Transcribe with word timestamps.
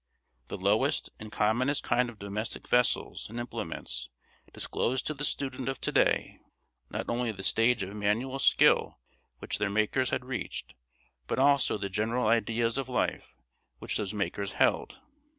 The 0.47 0.57
lowest 0.57 1.11
and 1.19 1.31
commonest 1.31 1.83
kind 1.83 2.09
of 2.09 2.17
domestic 2.17 2.67
vessels 2.67 3.29
and 3.29 3.39
implements 3.39 4.09
disclose 4.51 5.03
to 5.03 5.13
the 5.13 5.23
student 5.23 5.69
of 5.69 5.79
to 5.81 5.91
day 5.91 6.39
not 6.89 7.07
only 7.07 7.31
the 7.31 7.43
stage 7.43 7.83
of 7.83 7.95
manual 7.95 8.39
skill 8.39 8.97
which 9.37 9.59
their 9.59 9.69
makers 9.69 10.09
had 10.09 10.25
reached, 10.25 10.73
but 11.27 11.37
also 11.37 11.77
the 11.77 11.87
general 11.87 12.25
ideas 12.27 12.79
of 12.79 12.89
life 12.89 13.35
which 13.77 13.97
those 13.97 14.11
makers 14.11 14.53
held. 14.53 14.97